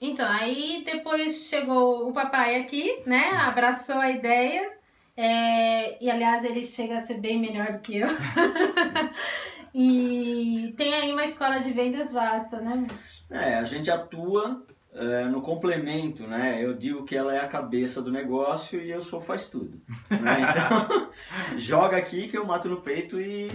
[0.00, 3.30] Então, aí depois chegou o papai aqui, né?
[3.42, 4.72] Abraçou a ideia.
[5.16, 8.08] É, e aliás, ele chega a ser bem melhor do que eu.
[9.72, 12.86] e tem aí uma escola de vendas vasta, né?
[13.30, 16.62] É, a gente atua é, no complemento, né?
[16.62, 19.80] Eu digo que ela é a cabeça do negócio e eu sou faz tudo.
[20.10, 20.38] Né?
[20.50, 21.10] Então,
[21.56, 23.48] joga aqui que eu mato no peito e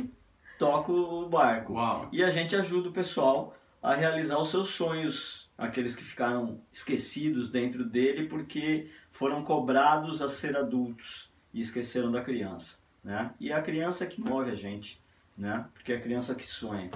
[0.57, 1.73] toco o barco.
[1.73, 2.09] Uau.
[2.11, 7.49] E a gente ajuda o pessoal a realizar os seus sonhos, aqueles que ficaram esquecidos
[7.49, 13.31] dentro dele porque foram cobrados a ser adultos e esqueceram da criança, né?
[13.39, 15.01] E é a criança que move a gente,
[15.37, 15.65] né?
[15.73, 16.91] Porque é a criança que sonha.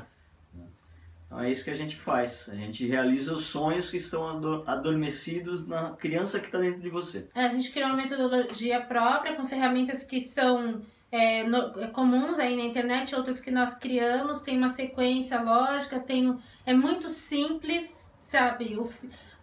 [0.54, 0.66] né?
[1.26, 2.48] Então é isso que a gente faz.
[2.50, 6.90] A gente realiza os sonhos que estão ado- adormecidos na criança que está dentro de
[6.90, 7.28] você.
[7.34, 10.82] É, A gente criou uma metodologia própria com ferramentas que são
[11.14, 16.00] é, no- é, comuns aí na internet, outras que nós criamos, tem uma sequência lógica,
[16.00, 18.78] tem, é muito simples, sabe?
[18.78, 18.90] O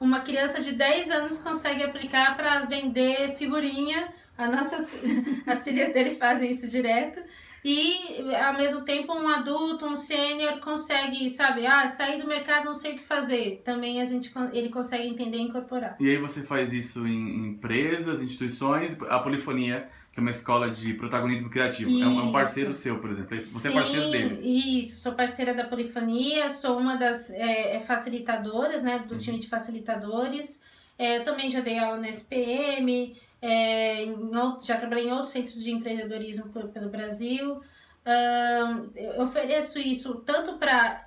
[0.01, 4.95] uma criança de 10 anos consegue aplicar para vender figurinha, as nossas
[5.47, 7.21] as filhas dele fazem isso direto.
[7.65, 12.75] E ao mesmo tempo um adulto, um sênior consegue, sabe, ah, sair do mercado, não
[12.75, 13.61] sei o que fazer.
[13.65, 15.97] Também a gente ele consegue entender e incorporar.
[16.01, 20.95] E aí você faz isso em empresas, instituições, a Polifonia, que é uma escola de
[20.95, 21.91] protagonismo criativo.
[21.91, 22.33] É um, é um Isso.
[22.33, 23.39] parceiro seu, por exemplo.
[23.39, 24.45] Você é Sim, parceiro deles.
[24.45, 29.07] Isso, sou parceira da Polifonia, sou uma das é, é, facilitadoras, né, Uhum.
[29.07, 30.61] do time de facilitadores.
[30.99, 35.63] É, também já dei aula na SPM, é, em out- já trabalhei em outros centros
[35.63, 37.61] de empreendedorismo por- pelo Brasil.
[38.05, 41.07] Ahn, eu ofereço isso tanto para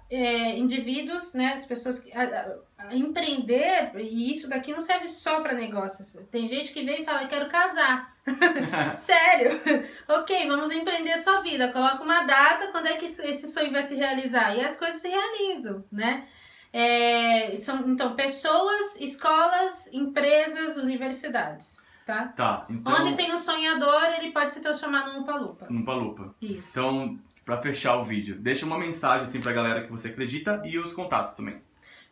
[0.56, 5.53] indivíduos, né, as pessoas que a- a empreender, e isso daqui não serve só para
[5.53, 6.14] negócios.
[6.30, 8.14] Tem gente que vem e fala, quero casar.
[8.97, 9.59] Sério?
[10.08, 11.72] ok, vamos empreender sua vida.
[11.72, 14.56] Coloca uma data, quando é que isso- esse sonho vai se realizar?
[14.56, 16.25] E as coisas se realizam, né?
[16.72, 22.28] É, são, então, pessoas, escolas, empresas, universidades, tá?
[22.28, 22.94] Tá, então.
[22.94, 25.68] Onde tem um sonhador, ele pode se transformar num palupa.
[25.69, 26.34] Um palupa.
[26.41, 26.69] Isso.
[26.72, 30.78] Então, pra fechar o vídeo, deixa uma mensagem assim pra galera que você acredita e
[30.78, 31.62] os contatos também.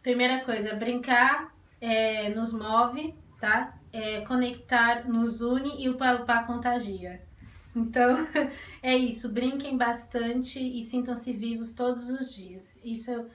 [0.01, 3.77] Primeira coisa, brincar é, nos move, tá?
[3.93, 7.21] É, conectar nos une e o palpar contagia.
[7.75, 8.15] Então,
[8.81, 9.29] é isso.
[9.29, 12.79] Brinquem bastante e sintam-se vivos todos os dias.
[12.83, 13.25] Isso é,